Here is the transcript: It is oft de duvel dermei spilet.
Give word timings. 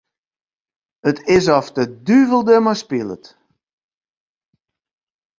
It 1.09 1.17
is 1.37 1.45
oft 1.57 1.73
de 1.77 1.85
duvel 2.07 2.41
dermei 2.47 2.77
spilet. 2.81 3.25